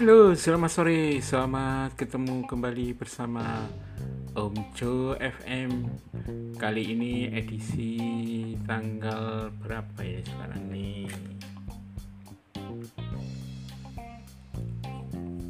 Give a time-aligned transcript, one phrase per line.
[0.00, 1.20] Halo, selamat sore.
[1.20, 3.68] Selamat ketemu kembali bersama
[4.32, 5.92] Om Jo FM.
[6.56, 8.00] Kali ini edisi
[8.64, 11.04] tanggal berapa ya sekarang nih?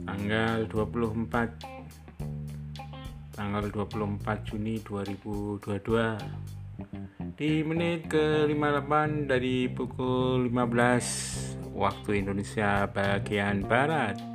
[0.03, 13.63] Tanggal 24 tanggal 24 Juni 2022 di menit ke-58 dari pukul 15 waktu Indonesia bagian
[13.63, 14.30] Barat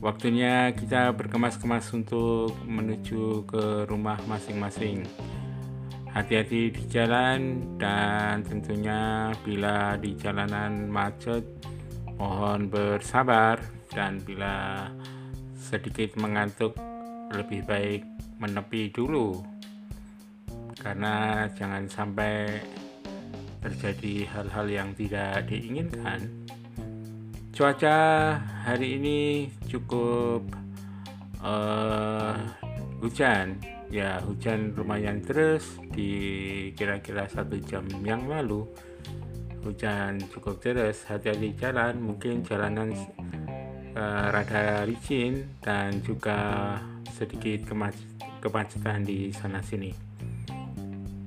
[0.00, 5.08] Waktunya kita berkemas-kemas untuk menuju ke rumah masing-masing.
[6.12, 11.44] Hati-hati di jalan dan tentunya bila di jalanan macet
[12.16, 13.60] mohon bersabar
[13.92, 14.88] dan bila
[15.56, 16.72] sedikit mengantuk
[17.32, 18.02] lebih baik
[18.40, 19.44] menepi dulu
[20.80, 22.60] karena jangan sampai
[23.64, 26.46] terjadi hal-hal yang tidak diinginkan
[27.56, 28.36] cuaca
[28.68, 30.44] hari ini cukup
[31.40, 32.36] uh,
[33.00, 33.56] hujan.
[33.88, 36.12] Ya hujan lumayan terus di
[36.76, 38.68] kira-kira satu jam yang lalu.
[39.64, 41.96] Hujan cukup deras hati-hati jalan.
[41.96, 42.92] Mungkin jalanan
[43.96, 46.76] uh, rada licin dan juga
[47.16, 47.72] sedikit
[48.44, 49.96] kemacetan di sana sini.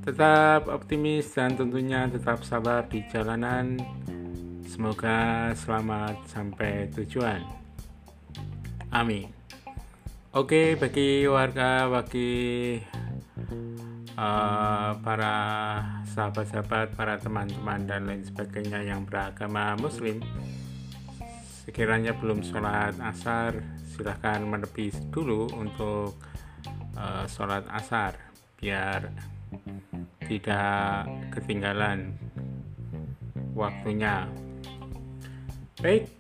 [0.05, 3.81] Tetap optimis dan tentunya tetap sabar di jalanan
[4.69, 7.41] Semoga selamat sampai tujuan.
[8.93, 9.33] Amin.
[10.29, 12.77] Oke, bagi warga, bagi
[14.13, 15.35] uh, para
[16.05, 20.21] sahabat-sahabat, para teman-teman dan lain sebagainya yang beragama Muslim,
[21.65, 23.57] sekiranya belum sholat asar,
[23.89, 26.13] silahkan menepi dulu untuk
[26.93, 28.21] uh, sholat asar
[28.61, 29.09] biar
[30.29, 32.13] tidak ketinggalan
[33.57, 34.29] waktunya
[35.79, 36.11] Baik,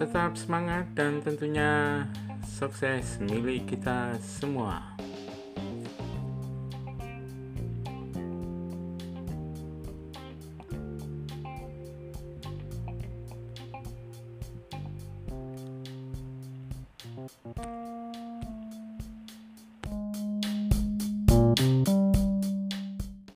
[0.00, 2.08] tetap semangat dan tentunya
[2.40, 4.96] sukses milik kita semua.